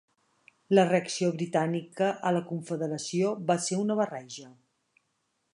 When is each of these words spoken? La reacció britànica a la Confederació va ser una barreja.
La 0.77 0.85
reacció 0.87 1.29
britànica 1.41 2.09
a 2.29 2.33
la 2.37 2.43
Confederació 2.53 3.37
va 3.53 3.61
ser 3.67 3.81
una 3.85 4.03
barreja. 4.05 4.51